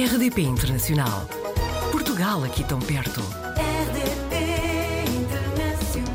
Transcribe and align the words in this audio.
RDP 0.00 0.40
Internacional. 0.40 1.28
Portugal 1.92 2.42
aqui 2.42 2.66
tão 2.66 2.78
perto. 2.78 3.20
RDP 3.20 4.34
Internacional. 5.20 6.08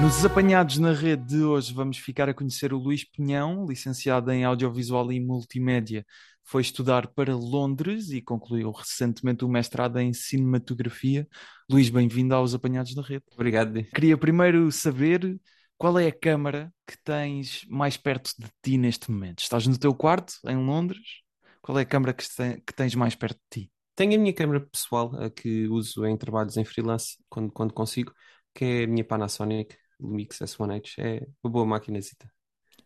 Nos 0.00 0.24
apanhados 0.24 0.78
na 0.78 0.94
rede 0.94 1.26
de 1.26 1.44
hoje 1.44 1.74
vamos 1.74 1.98
ficar 1.98 2.26
a 2.26 2.32
conhecer 2.32 2.72
o 2.72 2.78
Luís 2.78 3.04
Pinhão, 3.04 3.66
licenciado 3.66 4.32
em 4.32 4.44
Audiovisual 4.44 5.12
e 5.12 5.20
Multimédia. 5.20 6.06
Foi 6.42 6.62
estudar 6.62 7.06
para 7.08 7.36
Londres 7.36 8.08
e 8.08 8.22
concluiu 8.22 8.70
recentemente 8.70 9.44
o 9.44 9.48
mestrado 9.48 9.98
em 9.98 10.14
Cinematografia. 10.14 11.28
Luís, 11.70 11.90
bem-vindo 11.90 12.34
aos 12.34 12.54
Apanhados 12.54 12.96
na 12.96 13.02
Rede. 13.02 13.24
Obrigado. 13.34 13.84
Queria 13.94 14.16
primeiro 14.16 14.72
saber 14.72 15.38
qual 15.76 15.98
é 15.98 16.06
a 16.06 16.18
câmara 16.18 16.72
que 16.86 16.96
tens 17.04 17.66
mais 17.68 17.98
perto 17.98 18.32
de 18.38 18.48
ti 18.62 18.78
neste 18.78 19.10
momento. 19.10 19.40
Estás 19.40 19.66
no 19.66 19.76
teu 19.76 19.94
quarto, 19.94 20.32
em 20.46 20.56
Londres? 20.56 21.23
Qual 21.64 21.78
é 21.78 21.80
a 21.80 21.86
câmara 21.86 22.12
que, 22.12 22.26
que 22.60 22.74
tens 22.74 22.94
mais 22.94 23.14
perto 23.14 23.38
de 23.50 23.62
ti? 23.62 23.72
Tenho 23.96 24.16
a 24.16 24.18
minha 24.18 24.34
câmera 24.34 24.60
pessoal, 24.60 25.16
a 25.16 25.30
que 25.30 25.66
uso 25.66 26.04
em 26.04 26.14
trabalhos 26.14 26.58
em 26.58 26.64
freelance, 26.64 27.16
quando, 27.26 27.50
quando 27.50 27.72
consigo, 27.72 28.12
que 28.54 28.64
é 28.66 28.84
a 28.84 28.86
minha 28.86 29.02
Panasonic 29.02 29.74
Lumix 29.98 30.42
S1H. 30.42 30.98
É 30.98 31.26
uma 31.42 31.50
boa 31.50 31.64
maquinazita. 31.64 32.30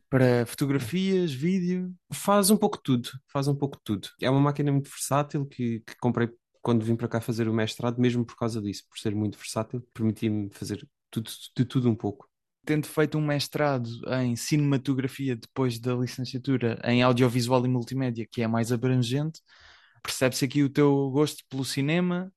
Para 0.09 0.46
fotografias, 0.46 1.33
vídeo? 1.33 1.92
Faz 2.12 2.50
um 2.50 2.56
pouco 2.56 2.77
de 2.77 2.84
tudo, 2.84 3.10
faz 3.27 3.48
um 3.48 3.55
pouco 3.56 3.78
de 3.78 3.83
tudo. 3.83 4.09
É 4.22 4.30
uma 4.30 4.38
máquina 4.38 4.70
muito 4.70 4.88
versátil 4.88 5.45
que, 5.45 5.80
que 5.80 5.97
comprei 5.97 6.30
quando 6.62 6.84
vim 6.84 6.95
para 6.95 7.08
cá 7.08 7.20
fazer 7.20 7.48
o 7.48 7.52
mestrado, 7.52 8.00
mesmo 8.00 8.24
por 8.24 8.36
causa 8.36 8.62
disso, 8.62 8.84
por 8.88 8.97
ser 8.97 9.12
muito 9.12 9.36
versátil, 9.36 9.84
permitia-me 9.92 10.50
fazer 10.50 10.88
tudo, 11.10 11.28
de 11.56 11.64
tudo 11.64 11.91
um 11.91 11.97
pouco. 11.97 12.30
Tendo 12.68 12.86
feito 12.86 13.16
um 13.16 13.24
mestrado 13.24 13.88
em 14.20 14.36
cinematografia 14.36 15.34
depois 15.34 15.78
da 15.78 15.95
licenciatura 15.95 16.78
em 16.84 17.02
audiovisual 17.02 17.64
e 17.64 17.68
multimédia, 17.68 18.28
que 18.30 18.42
é 18.42 18.46
mais 18.46 18.70
abrangente, 18.70 19.41
percebe-se 20.02 20.44
aqui 20.44 20.62
o 20.62 20.69
teu 20.69 21.08
gosto 21.08 21.42
pelo 21.48 21.64
cinema, 21.64 22.30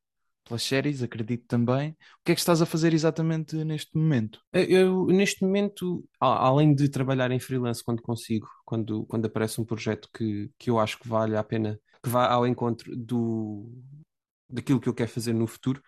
pelas 0.45 0.63
séries, 0.63 1.03
acredito 1.03 1.43
também. 1.49 1.89
O 1.89 1.95
que 2.23 2.31
é 2.31 2.33
que 2.33 2.39
estás 2.39 2.61
a 2.61 2.65
fazer 2.65 2.93
exatamente 2.93 3.57
neste 3.65 3.97
momento? 3.97 4.39
Eu, 4.53 5.07
neste 5.07 5.43
momento, 5.43 6.07
além 6.17 6.73
de 6.73 6.87
trabalhar 6.87 7.29
em 7.31 7.39
freelance 7.41 7.83
quando 7.83 8.01
consigo, 8.01 8.47
quando, 8.63 9.05
quando 9.07 9.25
aparece 9.25 9.59
um 9.59 9.65
projeto 9.65 10.07
que, 10.13 10.49
que 10.57 10.69
eu 10.69 10.79
acho 10.79 10.97
que 10.97 11.09
vale 11.09 11.35
a 11.35 11.43
pena, 11.43 11.77
que 12.01 12.09
vá 12.09 12.29
ao 12.29 12.47
encontro 12.47 12.95
do, 12.95 13.69
daquilo 14.49 14.79
que 14.79 14.87
eu 14.87 14.93
quero 14.93 15.11
fazer 15.11 15.33
no 15.33 15.45
futuro, 15.45 15.83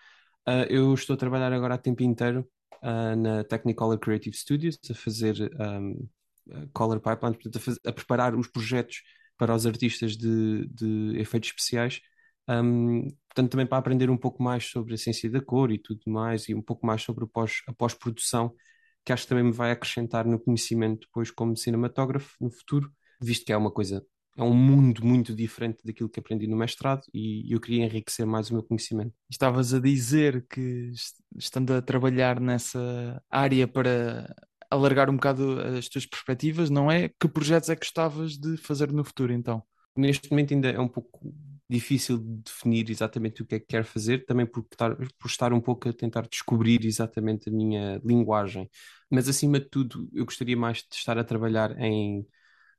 ah, 0.46 0.66
eu 0.70 0.94
estou 0.94 1.14
a 1.14 1.18
trabalhar 1.18 1.54
agora 1.54 1.76
a 1.76 1.78
tempo 1.78 2.04
inteiro 2.04 2.46
ah, 2.82 3.16
na 3.16 3.44
Technicolor 3.44 4.00
Creative 4.00 4.36
Studios, 4.36 4.78
a 4.90 4.94
fazer 4.94 5.52
a 5.58 6.68
color 6.74 7.00
pipelines, 7.00 7.38
portanto, 7.38 7.58
a, 7.58 7.60
faz- 7.60 7.80
a 7.86 7.92
preparar 7.92 8.36
os 8.36 8.48
projetos 8.48 9.02
para 9.38 9.56
os 9.56 9.66
artistas 9.66 10.16
de, 10.18 10.68
de 10.68 11.18
efeitos 11.18 11.50
especiais. 11.50 12.02
Ahm, 12.48 13.08
portanto, 13.30 13.52
também 13.52 13.66
para 13.66 13.78
aprender 13.78 14.10
um 14.10 14.18
pouco 14.18 14.44
mais 14.44 14.66
sobre 14.66 14.94
a 14.94 14.98
ciência 14.98 15.30
da 15.30 15.42
cor 15.42 15.72
e 15.72 15.78
tudo 15.78 16.02
mais, 16.08 16.48
e 16.50 16.54
um 16.56 16.62
pouco 16.62 16.86
mais 16.86 17.02
sobre 17.02 17.26
a 17.68 17.74
pós-produção, 17.74 18.54
que 19.06 19.14
acho 19.14 19.24
que 19.24 19.30
também 19.30 19.46
me 19.46 19.52
vai 19.52 19.72
acrescentar 19.72 20.26
no 20.26 20.40
conhecimento 20.40 21.02
depois 21.08 21.32
como 21.32 21.56
cinematógrafo 21.58 22.36
no 22.42 22.52
futuro, 22.52 22.92
visto 23.22 23.46
que 23.46 23.54
é 23.54 23.58
uma 23.58 23.72
coisa, 23.72 24.06
é 24.38 24.44
um 24.44 24.54
mundo 24.54 25.06
muito 25.06 25.36
diferente 25.36 25.80
daquilo 25.84 26.10
que 26.10 26.20
aprendi 26.20 26.48
no 26.48 26.58
mestrado 26.58 27.04
e 27.14 27.54
eu 27.54 27.60
queria 27.60 27.86
enriquecer 27.86 28.26
mais 28.26 28.50
o 28.50 28.54
meu 28.54 28.64
conhecimento. 28.64 29.14
Estavas 29.30 29.74
a 29.74 29.80
dizer 29.80 30.46
que, 30.48 30.60
est- 30.94 31.18
estando 31.38 31.74
a 31.74 31.82
trabalhar 31.82 32.40
nessa 32.40 33.22
área 33.30 33.68
para 33.68 34.34
alargar 34.70 35.10
um 35.10 35.16
bocado 35.16 35.60
as 35.78 35.88
tuas 35.88 36.06
perspectivas, 36.06 36.70
não 36.70 36.92
é? 36.92 37.10
Que 37.10 37.28
projetos 37.28 37.70
é 37.70 37.76
que 37.76 37.82
gostavas 37.86 38.38
de 38.38 38.58
fazer 38.58 38.92
no 38.92 39.04
futuro, 39.04 39.32
então? 39.32 39.64
Neste 39.96 40.30
momento 40.32 40.54
ainda 40.54 40.70
é 40.72 40.80
um 40.80 40.88
pouco 40.88 41.32
difícil 41.70 42.18
de 42.18 42.42
definir 42.44 42.90
exatamente 42.90 43.42
o 43.42 43.46
que 43.46 43.56
é 43.56 43.60
que 43.60 43.68
quero 43.68 43.86
fazer, 43.86 44.26
também 44.26 44.46
por 44.46 44.62
estar, 44.72 44.96
por 44.96 45.28
estar 45.28 45.54
um 45.54 45.62
pouco 45.62 45.88
a 45.90 45.94
tentar 45.94 46.28
descobrir 46.28 46.84
exatamente 46.86 47.50
a 47.50 47.52
minha 47.52 48.02
linguagem. 48.04 48.70
Mas 49.10 49.30
acima 49.30 49.60
de 49.60 49.70
tudo, 49.70 50.10
eu 50.14 50.26
gostaria 50.26 50.58
mais 50.58 50.78
de 50.80 50.96
estar 50.96 51.18
a 51.18 51.24
trabalhar 51.24 51.80
em 51.80 52.26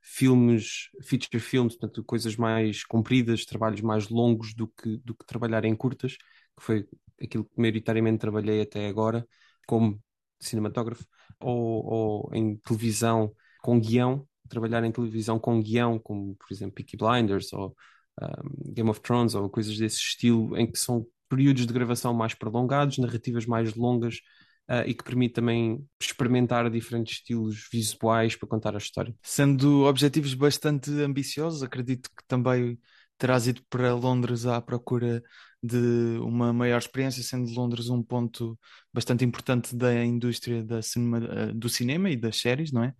filmes, 0.07 0.89
feature 1.01 1.39
films, 1.39 1.75
portanto, 1.75 2.03
coisas 2.03 2.35
mais 2.35 2.85
compridas, 2.85 3.43
trabalhos 3.43 3.81
mais 3.81 4.07
longos 4.07 4.53
do 4.53 4.67
que, 4.67 4.97
do 4.97 5.15
que 5.15 5.25
trabalhar 5.25 5.65
em 5.65 5.75
curtas, 5.75 6.15
que 6.15 6.63
foi 6.63 6.87
aquilo 7.19 7.43
que 7.43 7.59
maioritariamente 7.59 8.19
trabalhei 8.19 8.61
até 8.61 8.87
agora, 8.87 9.27
como 9.67 9.99
cinematógrafo, 10.39 11.03
ou, 11.39 11.85
ou 11.85 12.29
em 12.33 12.55
televisão 12.57 13.33
com 13.63 13.79
guião, 13.79 14.27
trabalhar 14.47 14.83
em 14.83 14.91
televisão 14.91 15.39
com 15.39 15.59
guião, 15.59 15.97
como 15.97 16.35
por 16.35 16.47
exemplo 16.51 16.75
Peaky 16.75 16.97
Blinders 16.97 17.51
ou 17.51 17.75
um, 18.21 18.71
Game 18.73 18.89
of 18.89 19.01
Thrones 19.01 19.33
ou 19.33 19.49
coisas 19.49 19.75
desse 19.75 19.97
estilo, 19.97 20.55
em 20.55 20.71
que 20.71 20.77
são 20.77 21.05
períodos 21.27 21.65
de 21.65 21.73
gravação 21.73 22.13
mais 22.13 22.35
prolongados, 22.35 22.99
narrativas 22.99 23.47
mais 23.47 23.73
longas 23.73 24.21
uh, 24.69 24.87
e 24.87 24.93
que 24.93 25.03
permite 25.03 25.33
também 25.33 25.85
experimentar 25.99 26.69
diferentes 26.69 27.17
estilos 27.17 27.67
visuais 27.71 28.35
para 28.35 28.47
contar 28.47 28.75
a 28.75 28.77
história. 28.77 29.15
Sendo 29.21 29.85
objetivos 29.85 30.33
bastante 30.33 30.91
ambiciosos, 30.91 31.63
acredito 31.63 32.09
que 32.09 32.23
também 32.27 32.79
terás 33.17 33.47
ido 33.47 33.61
para 33.69 33.93
Londres 33.93 34.45
à 34.45 34.61
procura 34.61 35.23
de 35.63 36.19
uma 36.19 36.53
maior 36.53 36.77
experiência, 36.77 37.23
sendo 37.23 37.49
Londres 37.51 37.89
um 37.89 38.03
ponto 38.03 38.57
bastante 38.93 39.25
importante 39.25 39.75
da 39.75 40.03
indústria 40.05 40.63
da 40.63 40.81
cinema, 40.81 41.17
eh, 41.25 41.51
do 41.53 41.67
cinema 41.67 42.09
e 42.09 42.15
das 42.15 42.37
séries, 42.39 42.71
não 42.71 42.83
é? 42.83 42.93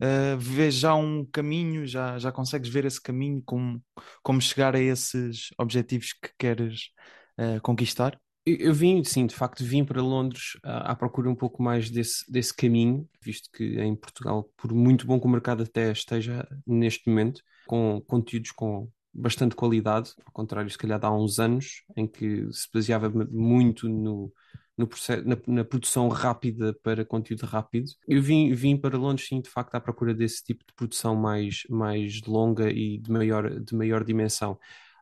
Uh, 0.00 0.38
vês 0.38 0.74
já 0.74 0.94
um 0.94 1.24
caminho, 1.24 1.86
já, 1.86 2.18
já 2.18 2.32
consegues 2.32 2.68
ver 2.68 2.84
esse 2.84 3.00
caminho, 3.00 3.42
como, 3.44 3.82
como 4.22 4.40
chegar 4.40 4.74
a 4.74 4.80
esses 4.80 5.48
objetivos 5.58 6.12
que 6.12 6.30
queres 6.38 6.90
uh, 7.38 7.60
conquistar? 7.60 8.18
Eu, 8.44 8.74
vim, 8.74 9.04
sim, 9.04 9.26
de 9.26 9.36
facto, 9.36 9.64
vim 9.64 9.84
para 9.84 10.02
Londres 10.02 10.58
à, 10.64 10.92
à 10.92 10.96
procura 10.96 11.30
um 11.30 11.34
pouco 11.34 11.62
mais 11.62 11.88
desse, 11.88 12.30
desse 12.30 12.52
caminho, 12.52 13.08
visto 13.22 13.48
que 13.52 13.80
em 13.80 13.94
Portugal, 13.94 14.50
por 14.56 14.72
muito 14.72 15.06
bom 15.06 15.20
que 15.20 15.26
o 15.26 15.30
mercado 15.30 15.62
até 15.62 15.92
esteja 15.92 16.46
neste 16.66 17.08
momento, 17.08 17.40
com 17.68 18.00
conteúdos 18.00 18.50
com 18.50 18.90
bastante 19.14 19.54
qualidade, 19.54 20.12
ao 20.24 20.32
contrário, 20.32 20.68
se 20.68 20.78
calhar, 20.78 20.98
de 20.98 21.06
há 21.06 21.12
uns 21.12 21.38
anos, 21.38 21.84
em 21.96 22.06
que 22.06 22.52
se 22.52 22.68
baseava 22.72 23.08
muito 23.30 23.88
no, 23.88 24.32
no 24.76 24.88
processo, 24.88 25.22
na, 25.26 25.36
na, 25.46 25.64
produção 25.64 26.08
rápida 26.08 26.74
para 26.82 27.04
conteúdo 27.04 27.44
rápido. 27.46 27.90
Eu 28.08 28.22
vim, 28.22 28.52
vim 28.54 28.76
para 28.76 28.98
Londres, 28.98 29.28
sim, 29.28 29.40
de 29.40 29.50
facto, 29.50 29.74
à 29.76 29.80
procura 29.80 30.12
desse 30.14 30.42
tipo 30.42 30.64
de 30.66 30.72
produção 30.74 31.14
mais, 31.14 31.62
mais 31.68 32.20
longa 32.22 32.70
e 32.70 32.98
de 32.98 33.10
maior, 33.10 33.60
de 33.60 33.74
maior 33.74 34.02
dimensão. 34.02 34.58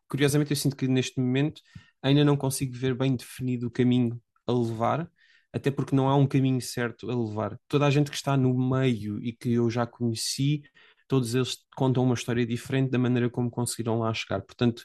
Curiosamente, 0.08 0.50
eu 0.50 0.56
sinto 0.56 0.76
que 0.76 0.88
neste 0.88 1.20
momento 1.20 1.62
ainda 2.02 2.24
não 2.24 2.36
consigo 2.36 2.74
ver 2.74 2.94
bem 2.94 3.16
definido 3.16 3.66
o 3.68 3.70
caminho 3.70 4.20
a 4.46 4.52
levar, 4.52 5.10
até 5.52 5.70
porque 5.70 5.96
não 5.96 6.08
há 6.08 6.16
um 6.16 6.26
caminho 6.26 6.60
certo 6.60 7.10
a 7.10 7.14
levar. 7.14 7.58
Toda 7.68 7.86
a 7.86 7.90
gente 7.90 8.10
que 8.10 8.16
está 8.16 8.36
no 8.36 8.56
meio 8.56 9.22
e 9.22 9.32
que 9.32 9.52
eu 9.52 9.68
já 9.70 9.86
conheci 9.86 10.62
todos 11.10 11.34
eles 11.34 11.58
contam 11.74 12.04
uma 12.04 12.14
história 12.14 12.46
diferente 12.46 12.92
da 12.92 12.98
maneira 12.98 13.28
como 13.28 13.50
conseguiram 13.50 13.98
lá 13.98 14.14
chegar. 14.14 14.40
Portanto, 14.42 14.84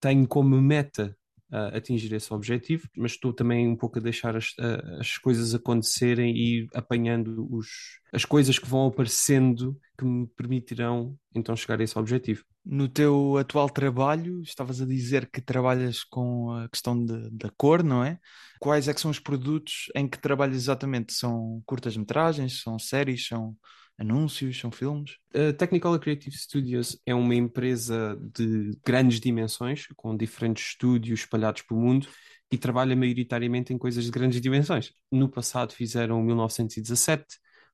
tenho 0.00 0.26
como 0.26 0.58
meta 0.58 1.14
uh, 1.52 1.76
atingir 1.76 2.14
esse 2.14 2.32
objetivo, 2.32 2.88
mas 2.96 3.12
estou 3.12 3.30
também 3.30 3.68
um 3.68 3.76
pouco 3.76 3.98
a 3.98 4.02
deixar 4.02 4.34
as, 4.34 4.52
uh, 4.52 4.98
as 4.98 5.18
coisas 5.18 5.54
acontecerem 5.54 6.34
e 6.34 6.66
apanhando 6.74 7.46
os, 7.54 7.68
as 8.10 8.24
coisas 8.24 8.58
que 8.58 8.66
vão 8.66 8.86
aparecendo 8.86 9.78
que 9.98 10.06
me 10.06 10.26
permitirão 10.28 11.14
então 11.34 11.54
chegar 11.54 11.78
a 11.78 11.84
esse 11.84 11.98
objetivo. 11.98 12.42
No 12.68 12.88
teu 12.88 13.38
atual 13.38 13.70
trabalho, 13.70 14.42
estavas 14.42 14.80
a 14.80 14.86
dizer 14.86 15.30
que 15.30 15.40
trabalhas 15.40 16.02
com 16.02 16.50
a 16.50 16.68
questão 16.68 17.04
de, 17.04 17.30
da 17.30 17.48
cor, 17.56 17.84
não 17.84 18.02
é? 18.02 18.18
Quais 18.58 18.88
é 18.88 18.94
que 18.94 19.00
são 19.00 19.08
os 19.08 19.20
produtos 19.20 19.88
em 19.94 20.08
que 20.08 20.18
trabalhas 20.18 20.56
exatamente? 20.56 21.12
São 21.12 21.62
curtas-metragens, 21.64 22.62
são 22.62 22.76
séries, 22.76 23.24
são 23.28 23.56
anúncios, 23.96 24.58
são 24.58 24.72
filmes? 24.72 25.12
A 25.32 25.52
Technicolor 25.52 26.00
Creative 26.00 26.36
Studios 26.36 27.00
é 27.06 27.14
uma 27.14 27.36
empresa 27.36 28.18
de 28.34 28.76
grandes 28.84 29.20
dimensões, 29.20 29.86
com 29.94 30.16
diferentes 30.16 30.70
estúdios 30.70 31.20
espalhados 31.20 31.62
pelo 31.62 31.80
mundo 31.80 32.08
e 32.50 32.58
trabalha 32.58 32.96
maioritariamente 32.96 33.72
em 33.72 33.78
coisas 33.78 34.04
de 34.04 34.10
grandes 34.10 34.40
dimensões. 34.40 34.92
No 35.10 35.28
passado 35.28 35.72
fizeram 35.72 36.20
1917, 36.20 37.24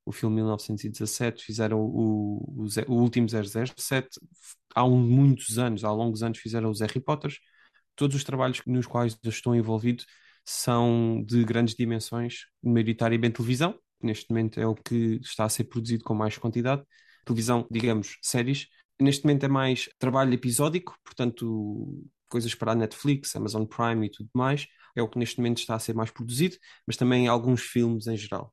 o 0.04 0.12
filme 0.12 0.37
1917, 0.37 1.44
fizeram 1.44 1.81
o, 1.81 2.38
o, 2.56 2.66
o 2.88 2.94
último 2.94 3.28
007, 3.28 4.20
há 4.75 4.84
um, 4.84 4.99
muitos 4.99 5.58
anos, 5.58 5.84
há 5.84 5.93
longos 5.93 6.22
anos 6.22 6.38
fizeram 6.38 6.70
os 6.70 6.81
Harry 6.81 7.00
Potters. 7.00 7.38
Todos 7.94 8.16
os 8.16 8.25
trabalhos 8.25 8.60
nos 8.66 8.87
quais 8.87 9.16
eu 9.22 9.31
estou 9.31 9.54
envolvido 9.54 10.04
são 10.44 11.22
de 11.26 11.44
grandes 11.44 11.75
dimensões, 11.75 12.46
maioritariamente 12.62 13.37
televisão, 13.37 13.78
neste 14.02 14.28
momento 14.31 14.58
é 14.58 14.66
o 14.66 14.75
que 14.75 15.20
está 15.22 15.44
a 15.44 15.49
ser 15.49 15.64
produzido 15.64 16.04
com 16.04 16.14
mais 16.14 16.37
quantidade. 16.37 16.82
Televisão, 17.25 17.66
digamos, 17.70 18.19
séries. 18.20 18.66
Neste 19.00 19.25
momento 19.25 19.44
é 19.44 19.49
mais 19.49 19.88
trabalho 19.99 20.34
episódico, 20.34 20.96
portanto, 21.04 22.04
coisas 22.28 22.54
para 22.54 22.72
a 22.72 22.75
Netflix, 22.75 23.34
Amazon 23.37 23.64
Prime 23.64 24.06
e 24.06 24.10
tudo 24.10 24.31
mais. 24.34 24.66
É 24.96 25.02
o 25.02 25.08
que 25.08 25.19
neste 25.19 25.38
momento 25.38 25.58
está 25.58 25.75
a 25.75 25.78
ser 25.78 25.94
mais 25.94 26.10
produzido, 26.10 26.56
mas 26.87 26.96
também 26.96 27.28
alguns 27.28 27.62
filmes 27.62 28.06
em 28.06 28.16
geral. 28.16 28.52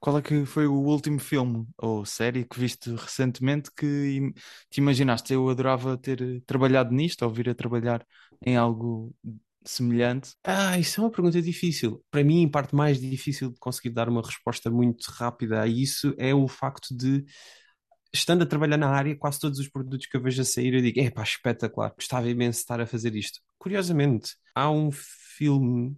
Qual 0.00 0.16
é 0.18 0.22
que 0.22 0.44
foi 0.46 0.66
o 0.66 0.74
último 0.74 1.18
filme 1.18 1.66
ou 1.76 2.04
série 2.06 2.44
que 2.44 2.58
viste 2.58 2.90
recentemente 2.94 3.70
que 3.76 4.32
te 4.70 4.78
imaginaste? 4.78 5.32
Eu 5.32 5.48
adorava 5.48 5.96
ter 5.98 6.22
eh, 6.22 6.40
trabalhado 6.46 6.94
nisto 6.94 7.22
ou 7.24 7.30
vir 7.30 7.48
a 7.50 7.54
trabalhar 7.54 8.06
em 8.44 8.56
algo 8.56 9.12
semelhante. 9.64 10.34
Ah, 10.44 10.78
isso 10.78 11.00
é 11.00 11.04
uma 11.04 11.10
pergunta 11.10 11.42
difícil. 11.42 12.02
Para 12.10 12.22
mim, 12.24 12.46
a 12.46 12.50
parte 12.50 12.74
mais 12.76 13.00
difícil 13.00 13.50
de 13.52 13.58
conseguir 13.58 13.90
dar 13.90 14.08
uma 14.08 14.22
resposta 14.22 14.70
muito 14.70 15.04
rápida 15.10 15.62
a 15.62 15.66
isso 15.66 16.14
é 16.16 16.32
o 16.34 16.46
facto 16.48 16.96
de, 16.96 17.24
estando 18.12 18.42
a 18.42 18.46
trabalhar 18.46 18.76
na 18.76 18.88
área, 18.90 19.16
quase 19.16 19.40
todos 19.40 19.58
os 19.58 19.68
produtos 19.68 20.06
que 20.06 20.16
eu 20.16 20.22
vejo 20.22 20.42
a 20.42 20.44
sair, 20.44 20.74
eu 20.74 20.80
digo, 20.82 21.00
epá, 21.00 21.22
espetacular, 21.22 21.92
gostava 21.96 22.28
imenso 22.28 22.58
de 22.58 22.62
estar 22.64 22.80
a 22.80 22.86
fazer 22.86 23.14
isto. 23.16 23.40
Curiosamente, 23.58 24.34
há 24.54 24.70
um 24.70 24.90
filme, 24.92 25.96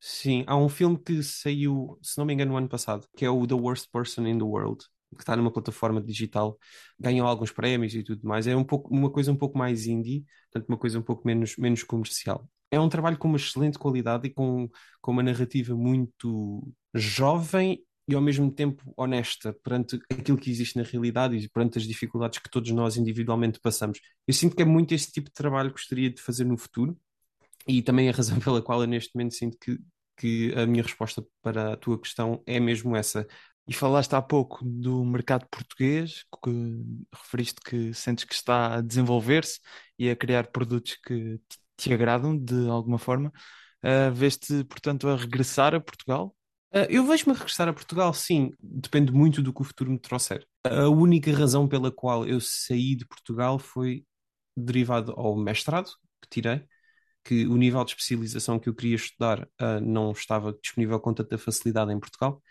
sim, 0.00 0.44
há 0.46 0.56
um 0.56 0.68
filme 0.68 0.98
que 0.98 1.22
saiu, 1.22 1.98
se 2.02 2.18
não 2.18 2.24
me 2.24 2.32
engano, 2.34 2.52
no 2.52 2.58
ano 2.58 2.68
passado, 2.68 3.06
que 3.16 3.24
é 3.24 3.30
o 3.30 3.46
The 3.46 3.54
Worst 3.54 3.88
Person 3.92 4.26
in 4.26 4.38
the 4.38 4.44
World, 4.44 4.84
que 5.16 5.22
está 5.22 5.36
numa 5.36 5.52
plataforma 5.52 6.00
digital, 6.00 6.58
ganhou 6.98 7.26
alguns 7.26 7.50
prémios 7.52 7.94
e 7.94 8.02
tudo 8.02 8.26
mais. 8.26 8.46
É 8.46 8.56
um 8.56 8.64
pouco, 8.64 8.92
uma 8.94 9.10
coisa 9.10 9.30
um 9.32 9.36
pouco 9.36 9.58
mais 9.58 9.86
indie, 9.86 10.24
portanto, 10.50 10.68
uma 10.68 10.78
coisa 10.78 10.98
um 10.98 11.02
pouco 11.02 11.26
menos, 11.26 11.56
menos 11.56 11.82
comercial. 11.82 12.48
É 12.70 12.78
um 12.78 12.88
trabalho 12.88 13.18
com 13.18 13.28
uma 13.28 13.36
excelente 13.36 13.78
qualidade 13.78 14.28
e 14.28 14.30
com, 14.30 14.68
com 15.00 15.10
uma 15.10 15.22
narrativa 15.22 15.74
muito 15.74 16.72
jovem 16.94 17.84
e 18.08 18.14
ao 18.14 18.20
mesmo 18.20 18.50
tempo 18.50 18.92
honesta 18.96 19.52
perante 19.52 20.00
aquilo 20.10 20.38
que 20.38 20.50
existe 20.50 20.76
na 20.76 20.82
realidade 20.84 21.36
e 21.36 21.48
perante 21.48 21.78
as 21.78 21.84
dificuldades 21.84 22.38
que 22.38 22.50
todos 22.50 22.70
nós 22.70 22.96
individualmente 22.96 23.60
passamos. 23.60 24.00
Eu 24.26 24.34
sinto 24.34 24.56
que 24.56 24.62
é 24.62 24.64
muito 24.64 24.94
este 24.94 25.12
tipo 25.12 25.28
de 25.28 25.34
trabalho 25.34 25.70
que 25.70 25.76
gostaria 25.76 26.10
de 26.10 26.20
fazer 26.20 26.44
no 26.44 26.56
futuro 26.56 26.96
e 27.66 27.82
também 27.82 28.08
a 28.08 28.12
razão 28.12 28.38
pela 28.40 28.62
qual 28.62 28.80
eu 28.82 28.86
neste 28.86 29.14
momento 29.14 29.34
sinto 29.34 29.56
que, 29.60 29.78
que 30.16 30.54
a 30.54 30.66
minha 30.66 30.82
resposta 30.82 31.24
para 31.42 31.74
a 31.74 31.76
tua 31.76 32.00
questão 32.00 32.42
é 32.46 32.60
mesmo 32.60 32.96
essa. 32.96 33.26
E 33.66 33.72
falaste 33.72 34.14
há 34.14 34.22
pouco 34.22 34.64
do 34.64 35.04
mercado 35.04 35.46
português, 35.48 36.24
que 36.42 36.50
referiste 37.14 37.60
que 37.60 37.94
sentes 37.94 38.24
que 38.24 38.34
está 38.34 38.74
a 38.76 38.80
desenvolver-se 38.80 39.60
e 39.98 40.10
a 40.10 40.16
criar 40.16 40.48
produtos 40.48 40.96
que 40.96 41.40
te, 41.76 41.92
agradam 41.92 42.36
de 42.36 42.68
alguma 42.68 42.98
forma. 42.98 43.32
Uh, 43.82 44.12
veste, 44.12 44.64
portanto, 44.64 45.08
a 45.08 45.16
regressar 45.16 45.74
a 45.74 45.80
Portugal? 45.80 46.34
Uh, 46.74 46.86
eu 46.88 47.06
vejo-me 47.06 47.32
a 47.32 47.38
regressar 47.38 47.68
a 47.68 47.72
Portugal, 47.72 48.12
sim, 48.12 48.50
depende 48.60 49.12
muito 49.12 49.40
do 49.40 49.52
que 49.52 49.60
o 49.62 49.64
futuro 49.64 49.90
me 49.90 49.98
trouxer. 49.98 50.44
A 50.64 50.88
única 50.88 51.32
razão 51.32 51.68
pela 51.68 51.92
qual 51.92 52.26
eu 52.26 52.40
saí 52.40 52.96
de 52.96 53.06
Portugal 53.06 53.58
foi 53.58 54.04
derivado 54.56 55.12
ao 55.12 55.36
mestrado 55.36 55.90
que 56.20 56.28
tirei, 56.28 56.64
que 57.24 57.46
o 57.46 57.56
nível 57.56 57.84
de 57.84 57.92
especialização 57.92 58.58
que 58.58 58.68
eu 58.68 58.74
queria 58.74 58.96
estudar 58.96 59.42
uh, 59.60 59.80
não 59.82 60.12
estava 60.12 60.52
disponível 60.62 60.98
com 61.00 61.12
tanta 61.12 61.36
facilidade 61.38 61.92
em 61.92 62.00
Portugal 62.00 62.42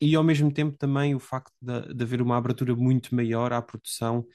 e 0.00 0.14
ao 0.14 0.22
mesmo 0.22 0.52
tempo 0.52 0.76
também 0.76 1.14
o 1.14 1.18
facto 1.18 1.52
de, 1.60 1.94
de 1.94 2.04
haver 2.04 2.22
uma 2.22 2.36
abertura 2.36 2.74
muito 2.74 3.14
maior 3.14 3.52
à 3.52 3.60
produção 3.60 4.26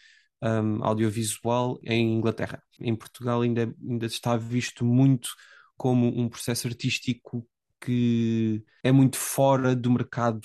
um, 0.42 0.84
audiovisual 0.84 1.80
em 1.84 2.14
Inglaterra. 2.18 2.62
Em 2.80 2.96
Portugal 2.96 3.42
ainda, 3.42 3.74
ainda 3.82 4.06
está 4.06 4.36
visto 4.36 4.84
muito 4.84 5.30
como 5.78 6.08
um 6.08 6.30
processo 6.30 6.68
artístico 6.68 7.48
que 7.80 8.64
é 8.84 8.92
muito 8.92 9.18
fora 9.18 9.76
do 9.76 9.92
mercado 9.92 10.42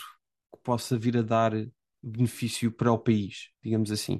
que 0.53 0.61
possa 0.63 0.99
vir 0.99 1.17
a 1.19 1.23
dar 1.23 1.53
benefício 2.03 2.71
para 2.73 2.93
o 2.93 2.99
país, 2.99 3.49
digamos 3.63 3.91
assim. 3.91 4.17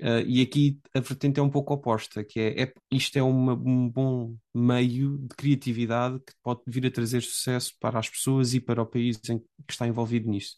Uh, 0.00 0.20
e 0.26 0.42
aqui 0.42 0.80
a 0.94 1.00
vertente 1.00 1.40
é 1.40 1.42
um 1.42 1.50
pouco 1.50 1.74
oposta, 1.74 2.24
que 2.24 2.38
é, 2.40 2.62
é 2.64 2.72
isto 2.90 3.16
é 3.18 3.22
uma, 3.22 3.54
um 3.54 3.88
bom 3.88 4.36
meio 4.54 5.18
de 5.18 5.34
criatividade 5.36 6.18
que 6.20 6.32
pode 6.42 6.60
vir 6.66 6.86
a 6.86 6.90
trazer 6.90 7.22
sucesso 7.22 7.74
para 7.80 7.98
as 7.98 8.08
pessoas 8.08 8.54
e 8.54 8.60
para 8.60 8.82
o 8.82 8.86
país 8.86 9.18
em 9.28 9.38
que 9.38 9.46
está 9.70 9.86
envolvido 9.86 10.28
nisso. 10.28 10.56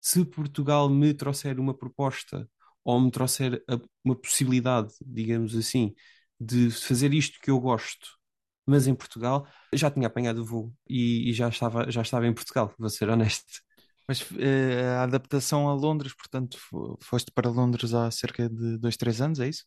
Se 0.00 0.24
Portugal 0.24 0.88
me 0.88 1.14
trouxer 1.14 1.58
uma 1.60 1.74
proposta 1.76 2.48
ou 2.84 3.00
me 3.00 3.10
trouxer 3.10 3.62
a, 3.68 3.78
uma 4.04 4.16
possibilidade, 4.16 4.92
digamos 5.04 5.54
assim, 5.56 5.94
de 6.38 6.70
fazer 6.70 7.12
isto 7.14 7.38
que 7.40 7.50
eu 7.50 7.60
gosto, 7.60 8.08
mas 8.66 8.86
em 8.86 8.94
Portugal, 8.94 9.46
já 9.74 9.90
tinha 9.90 10.06
apanhado 10.06 10.42
o 10.42 10.44
voo 10.44 10.74
e, 10.88 11.30
e 11.30 11.32
já, 11.32 11.48
estava, 11.48 11.90
já 11.90 12.02
estava 12.02 12.26
em 12.26 12.34
Portugal, 12.34 12.74
vou 12.78 12.88
ser 12.88 13.08
honesto. 13.08 13.60
Mas 14.10 14.26
eh, 14.40 14.96
a 14.96 15.04
adaptação 15.04 15.68
a 15.68 15.72
Londres, 15.72 16.12
portanto, 16.12 16.58
foste 17.00 17.30
para 17.30 17.48
Londres 17.48 17.94
há 17.94 18.10
cerca 18.10 18.48
de 18.48 18.76
dois, 18.76 18.96
três 18.96 19.20
anos, 19.20 19.38
é 19.38 19.46
isso? 19.46 19.64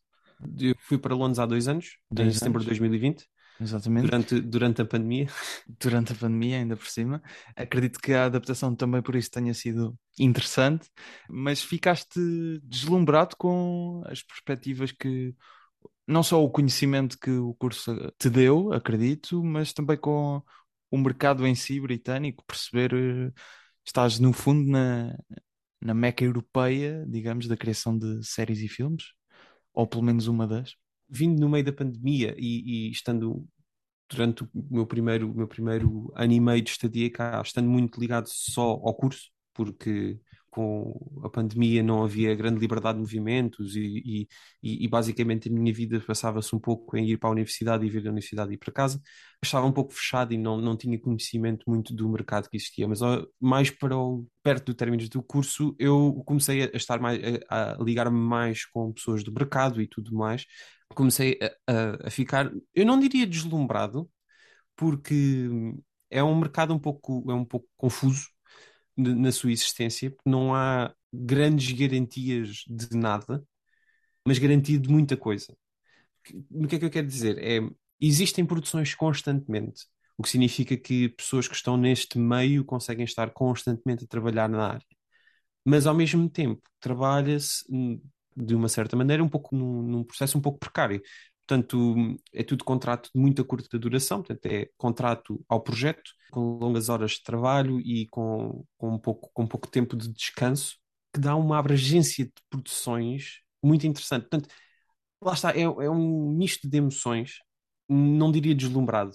Eu 0.59 0.75
fui 0.79 0.97
para 0.97 1.15
Londres 1.15 1.39
há 1.39 1.45
dois 1.45 1.69
anos, 1.69 1.97
dois 2.11 2.27
em 2.27 2.37
setembro 2.37 2.59
de 2.59 2.65
2020. 2.65 3.25
Exatamente. 3.61 4.03
Durante, 4.03 4.41
durante 4.41 4.81
a 4.81 4.85
pandemia. 4.85 5.27
Durante 5.79 6.11
a 6.11 6.15
pandemia, 6.17 6.57
ainda 6.57 6.75
por 6.75 6.87
cima. 6.87 7.23
Acredito 7.55 7.97
que 7.99 8.11
a 8.11 8.25
adaptação 8.25 8.75
também 8.75 9.01
por 9.01 9.15
isso 9.15 9.31
tenha 9.31 9.53
sido 9.53 9.97
interessante, 10.19 10.89
mas 11.29 11.61
ficaste 11.61 12.19
deslumbrado 12.63 13.37
com 13.37 14.03
as 14.07 14.21
perspectivas 14.21 14.91
que. 14.91 15.33
Não 16.05 16.21
só 16.21 16.43
o 16.43 16.51
conhecimento 16.51 17.17
que 17.17 17.31
o 17.31 17.53
curso 17.53 17.95
te 18.19 18.29
deu, 18.29 18.73
acredito, 18.73 19.41
mas 19.41 19.71
também 19.71 19.95
com 19.95 20.43
o 20.91 20.97
mercado 20.97 21.47
em 21.47 21.55
si 21.55 21.79
britânico, 21.79 22.43
perceber 22.45 23.33
estás 23.85 24.19
no 24.19 24.33
fundo 24.33 24.69
na, 24.71 25.17
na 25.81 25.93
meca 25.93 26.23
europeia, 26.23 27.05
digamos, 27.07 27.47
da 27.47 27.57
criação 27.57 27.97
de 27.97 28.23
séries 28.23 28.59
e 28.59 28.67
filmes, 28.67 29.03
ou 29.73 29.87
pelo 29.87 30.03
menos 30.03 30.27
uma 30.27 30.47
das. 30.47 30.75
Vindo 31.09 31.39
no 31.39 31.49
meio 31.49 31.65
da 31.65 31.73
pandemia 31.73 32.35
e, 32.37 32.87
e 32.87 32.91
estando 32.91 33.47
durante 34.09 34.43
o 34.43 34.49
meu 34.53 34.85
primeiro, 34.87 35.33
meu 35.33 35.47
primeiro 35.47 36.11
ano 36.15 36.33
e 36.33 36.39
meio 36.39 36.61
de 36.61 36.69
estadia 36.69 37.11
cá, 37.11 37.41
estando 37.41 37.69
muito 37.69 37.99
ligado 37.99 38.27
só 38.27 38.63
ao 38.63 38.95
curso, 38.95 39.31
porque 39.53 40.19
com 40.53 40.93
a 41.23 41.29
pandemia 41.29 41.81
não 41.81 42.03
havia 42.03 42.35
grande 42.35 42.59
liberdade 42.59 42.97
de 42.97 43.01
movimentos 43.01 43.75
e, 43.75 44.27
e, 44.61 44.85
e 44.85 44.87
basicamente 44.87 45.49
a 45.49 45.51
minha 45.51 45.73
vida 45.73 45.99
passava-se 45.99 46.55
um 46.55 46.59
pouco 46.59 46.95
em 46.95 47.09
ir 47.09 47.17
para 47.17 47.29
a 47.29 47.31
universidade 47.31 47.83
e 47.83 47.89
vir 47.89 48.03
da 48.03 48.11
universidade 48.11 48.51
e 48.51 48.53
ir 48.53 48.57
para 48.59 48.71
casa. 48.71 49.01
Estava 49.43 49.65
um 49.65 49.71
pouco 49.71 49.93
fechado 49.93 50.31
e 50.31 50.37
não, 50.37 50.61
não 50.61 50.77
tinha 50.77 50.99
conhecimento 50.99 51.63
muito 51.67 51.91
do 51.95 52.07
mercado 52.07 52.47
que 52.49 52.57
existia, 52.57 52.87
mas 52.87 52.99
mais 53.41 53.71
para 53.71 53.97
o, 53.97 54.27
perto 54.43 54.67
do 54.67 54.75
término 54.75 55.09
do 55.09 55.23
curso 55.23 55.75
eu 55.79 56.21
comecei 56.23 56.63
a 56.63 56.77
estar 56.77 56.99
mais, 56.99 57.19
a, 57.49 57.71
a 57.73 57.83
ligar-me 57.83 58.19
mais 58.19 58.63
com 58.65 58.93
pessoas 58.93 59.23
do 59.23 59.33
mercado 59.33 59.81
e 59.81 59.87
tudo 59.87 60.15
mais. 60.15 60.45
Comecei 60.93 61.39
a, 61.41 61.73
a, 62.05 62.07
a 62.07 62.09
ficar, 62.11 62.51
eu 62.75 62.85
não 62.85 62.99
diria 62.99 63.25
deslumbrado, 63.25 64.07
porque 64.75 65.49
é 66.11 66.23
um 66.23 66.37
mercado 66.39 66.73
um 66.75 66.79
pouco, 66.79 67.23
é 67.31 67.33
um 67.33 67.45
pouco 67.45 67.67
confuso 67.75 68.32
na 68.97 69.31
sua 69.31 69.51
existência, 69.51 70.11
porque 70.11 70.29
não 70.29 70.53
há 70.55 70.93
grandes 71.13 71.71
garantias 71.77 72.63
de 72.67 72.95
nada, 72.97 73.43
mas 74.27 74.39
garantia 74.39 74.79
de 74.79 74.89
muita 74.89 75.17
coisa. 75.17 75.55
O 76.51 76.67
que 76.67 76.75
é 76.75 76.79
que 76.79 76.85
eu 76.85 76.89
quero 76.91 77.07
dizer? 77.07 77.37
É, 77.39 77.59
existem 77.99 78.45
produções 78.45 78.95
constantemente, 78.95 79.85
o 80.17 80.23
que 80.23 80.29
significa 80.29 80.77
que 80.77 81.09
pessoas 81.09 81.47
que 81.47 81.55
estão 81.55 81.75
neste 81.77 82.17
meio 82.17 82.63
conseguem 82.65 83.05
estar 83.05 83.31
constantemente 83.31 84.05
a 84.05 84.07
trabalhar 84.07 84.47
na 84.49 84.67
área. 84.73 84.85
Mas 85.65 85.87
ao 85.87 85.93
mesmo 85.95 86.29
tempo, 86.29 86.61
trabalha-se 86.79 87.63
hum, 87.69 88.01
de 88.35 88.55
uma 88.55 88.69
certa 88.69 88.95
maneira 88.95 89.23
um 89.23 89.29
pouco 89.29 89.55
num, 89.55 89.81
num 89.83 90.03
processo 90.03 90.37
um 90.37 90.41
pouco 90.41 90.59
precário. 90.59 91.01
Portanto, 91.45 92.17
é 92.33 92.43
tudo 92.43 92.63
contrato 92.63 93.09
de 93.13 93.19
muita 93.19 93.43
curta 93.43 93.77
duração, 93.77 94.19
portanto, 94.21 94.45
é 94.45 94.69
contrato 94.77 95.43
ao 95.49 95.61
projeto, 95.61 96.11
com 96.31 96.57
longas 96.57 96.87
horas 96.87 97.11
de 97.11 97.23
trabalho 97.23 97.79
e 97.81 98.07
com, 98.07 98.65
com, 98.77 98.95
um, 98.95 98.99
pouco, 98.99 99.29
com 99.33 99.45
pouco 99.45 99.67
tempo 99.67 99.95
de 99.95 100.07
descanso, 100.07 100.77
que 101.13 101.19
dá 101.19 101.35
uma 101.35 101.59
abrangência 101.59 102.25
de 102.25 102.31
produções 102.49 103.41
muito 103.61 103.85
interessante. 103.85 104.21
Portanto, 104.29 104.49
lá 105.21 105.33
está, 105.33 105.51
é, 105.51 105.61
é 105.61 105.89
um 105.89 106.29
misto 106.29 106.69
de 106.69 106.77
emoções, 106.77 107.39
não 107.89 108.31
diria 108.31 108.55
deslumbrado, 108.55 109.13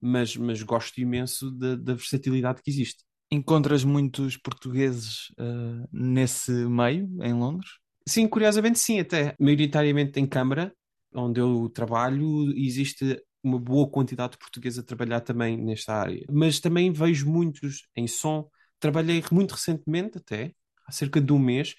mas, 0.00 0.36
mas 0.36 0.62
gosto 0.62 1.00
imenso 1.00 1.50
da, 1.50 1.76
da 1.76 1.94
versatilidade 1.94 2.62
que 2.62 2.70
existe. 2.70 3.04
Encontras 3.30 3.84
muitos 3.84 4.36
portugueses 4.36 5.30
uh, 5.38 5.88
nesse 5.92 6.50
meio, 6.52 7.08
em 7.22 7.32
Londres? 7.32 7.70
Sim, 8.06 8.26
curiosamente 8.26 8.78
sim, 8.78 8.98
até 8.98 9.34
maioritariamente 9.38 10.18
em 10.18 10.26
Câmara, 10.26 10.74
onde 11.14 11.40
eu 11.40 11.68
trabalho, 11.68 12.52
existe 12.56 13.20
uma 13.42 13.58
boa 13.58 13.88
quantidade 13.88 14.32
de 14.32 14.38
portugueses 14.38 14.78
a 14.78 14.82
trabalhar 14.82 15.20
também 15.20 15.56
nesta 15.56 15.94
área. 15.94 16.26
Mas 16.30 16.60
também 16.60 16.92
vejo 16.92 17.30
muitos 17.30 17.88
em 17.96 18.06
som. 18.06 18.48
Trabalhei 18.78 19.22
muito 19.32 19.52
recentemente, 19.52 20.18
até, 20.18 20.54
há 20.86 20.92
cerca 20.92 21.20
de 21.20 21.32
um 21.32 21.38
mês, 21.38 21.74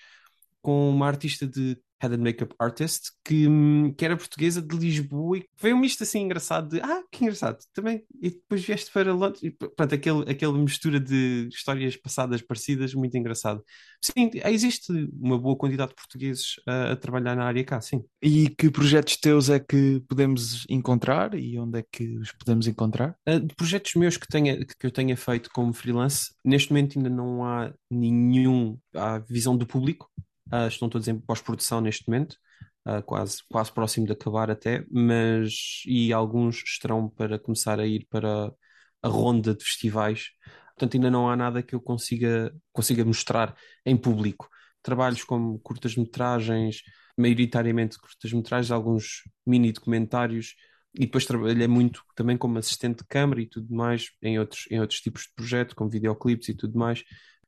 com 0.62 0.90
uma 0.90 1.08
artista 1.08 1.48
de 1.48 1.78
head 2.02 2.16
and 2.16 2.24
makeup 2.24 2.54
artist 2.60 3.12
que, 3.24 3.48
que 3.98 4.06
era 4.06 4.18
portuguesa 4.18 4.62
de 4.62 4.76
Lisboa 4.76 5.38
e 5.38 5.46
foi 5.56 5.74
um 5.74 5.80
misto 5.80 6.04
assim 6.04 6.22
engraçado 6.22 6.70
de 6.70 6.82
ah, 6.82 7.04
que 7.12 7.24
engraçado, 7.24 7.60
também 7.74 8.04
e 8.22 8.32
depois 8.32 8.64
vieste 8.64 8.92
para 8.92 9.14
Londres 9.14 9.44
e 9.44 9.52
pronto, 9.52 9.94
aquele, 9.94 10.32
aquela 10.32 10.58
mistura 10.58 11.00
de 11.00 11.48
histórias 11.52 11.96
passadas 11.96 12.42
parecidas, 12.42 12.94
muito 12.94 13.18
engraçado. 13.18 13.64
Sim, 14.02 14.32
existe 14.46 14.92
uma 15.20 15.38
boa 15.38 15.56
quantidade 15.56 15.90
de 15.90 15.96
portugueses 15.96 16.56
a, 16.68 16.92
a 16.92 16.96
trabalhar 16.96 17.36
na 17.36 17.46
área 17.46 17.64
cá, 17.64 17.80
sim. 17.82 18.04
E 18.22 18.50
que 18.50 18.70
projetos 18.70 19.18
teus 19.18 19.50
é 19.50 19.60
que 19.60 20.02
podemos 20.08 20.66
encontrar 20.70 21.34
e 21.36 21.60
onde 21.60 21.80
é 21.80 21.86
que 21.92 22.18
os 22.18 22.32
podemos 22.32 22.68
encontrar? 22.68 23.16
Uh, 23.28 23.40
de 23.40 23.54
projetos 23.56 23.94
meus 23.96 24.18
que, 24.18 24.28
tenha, 24.28 24.66
que 24.66 24.86
eu 24.86 24.92
tenha 24.92 25.16
feito 25.16 25.50
como 25.54 25.74
freelance, 25.74 26.34
neste 26.44 26.72
momento 26.72 26.98
ainda 26.98 27.10
não 27.10 27.46
há 27.46 27.74
nenhum 27.90 28.78
à 28.96 29.20
visão 29.20 29.56
do 29.56 29.68
público. 29.68 30.10
Uh, 30.52 30.68
estão 30.68 30.90
todos 30.90 31.08
em 31.08 31.18
pós-produção 31.20 31.80
neste 31.80 32.08
momento, 32.10 32.36
uh, 32.86 33.02
quase, 33.04 33.38
quase 33.50 33.72
próximo 33.72 34.06
de 34.06 34.14
acabar 34.14 34.52
até, 34.52 34.86
mas 34.92 35.82
e 35.86 36.12
alguns 36.12 36.62
estarão 36.66 37.10
para 37.10 37.40
começar 37.40 37.80
a 37.80 37.88
ir 37.88 38.06
para 38.10 38.52
a 39.02 39.08
ronda 39.08 39.56
de 39.56 39.64
festivais. 39.64 40.28
Portanto, 40.76 40.96
ainda 40.96 41.12
não 41.12 41.30
há 41.30 41.36
nada 41.36 41.64
que 41.64 41.76
eu 41.76 41.82
consiga, 41.82 42.54
consiga 42.72 43.06
mostrar 43.06 43.56
em 43.86 43.96
público. 43.96 44.50
Trabalhos 44.82 45.24
como 45.24 45.60
curtas-metragens, 45.60 46.82
maioritariamente 47.18 48.00
curtas-metragens, 48.00 48.72
alguns 48.72 49.24
mini 49.46 49.72
documentários, 49.72 50.56
e 50.94 51.06
depois 51.06 51.26
trabalhei 51.26 51.68
muito 51.68 52.04
também 52.16 52.38
como 52.38 52.58
assistente 52.58 53.00
de 53.00 53.08
câmara 53.08 53.42
e 53.42 53.48
tudo 53.48 53.74
mais 53.74 54.10
em 54.22 54.38
outros, 54.40 54.68
em 54.70 54.80
outros 54.82 55.00
tipos 55.00 55.24
de 55.24 55.34
projetos, 55.34 55.74
como 55.74 55.90
videoclipes 55.90 56.50
e 56.50 56.54
tudo 56.54 56.78
mais. 56.78 57.04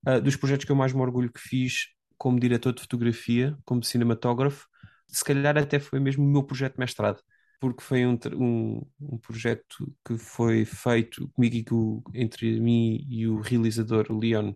Uh, 0.07 0.21
dos 0.21 0.35
projetos 0.35 0.65
que 0.65 0.71
eu 0.71 0.75
mais 0.75 0.93
me 0.93 1.01
orgulho 1.01 1.31
que 1.31 1.41
fiz 1.41 1.87
como 2.17 2.39
diretor 2.39 2.73
de 2.73 2.81
fotografia, 2.81 3.57
como 3.65 3.83
cinematógrafo, 3.83 4.67
se 5.07 5.23
calhar 5.23 5.57
até 5.57 5.79
foi 5.79 5.99
mesmo 5.99 6.23
o 6.25 6.27
meu 6.27 6.43
projeto 6.43 6.73
de 6.73 6.79
mestrado, 6.79 7.21
porque 7.59 7.83
foi 7.83 8.05
um, 8.05 8.17
um, 8.33 8.81
um 8.99 9.17
projeto 9.17 9.93
que 10.05 10.17
foi 10.17 10.65
feito 10.65 11.29
comigo 11.29 12.03
entre 12.13 12.59
mim 12.59 13.05
e 13.09 13.27
o 13.27 13.39
realizador, 13.39 14.07
o 14.09 14.19
Leon. 14.19 14.53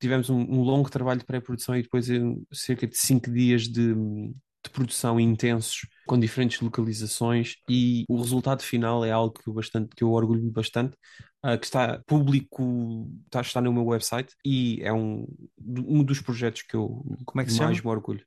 Tivemos 0.00 0.28
um, 0.30 0.38
um 0.40 0.62
longo 0.62 0.90
trabalho 0.90 1.20
de 1.20 1.26
pré-produção 1.26 1.76
e 1.76 1.82
depois 1.82 2.06
cerca 2.52 2.86
de 2.86 2.96
cinco 2.98 3.30
dias 3.32 3.62
de, 3.62 3.94
de 3.94 4.70
produção 4.72 5.18
intensos 5.18 5.86
com 6.06 6.18
diferentes 6.18 6.60
localizações 6.60 7.56
e 7.68 8.04
o 8.08 8.16
resultado 8.16 8.62
final 8.62 9.04
é 9.04 9.10
algo 9.10 9.34
que 9.34 9.48
eu, 9.48 9.52
bastante, 9.52 9.94
que 9.94 10.04
eu 10.04 10.10
orgulho 10.12 10.50
bastante, 10.50 10.96
uh, 11.44 11.58
que 11.58 11.66
está 11.66 12.00
público, 12.06 13.08
está, 13.24 13.40
está 13.40 13.60
no 13.60 13.72
meu 13.72 13.84
website 13.84 14.34
e 14.44 14.80
é 14.82 14.92
um, 14.92 15.26
um 15.58 16.02
dos 16.02 16.20
projetos 16.20 16.62
que 16.62 16.76
eu 16.76 17.04
Como 17.24 17.40
é 17.40 17.44
que 17.44 17.50
mais 17.52 17.56
chama? 17.56 17.70
me 17.70 17.90
orgulho. 17.90 18.24